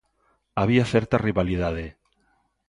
[0.61, 1.85] Había certa rivalidade.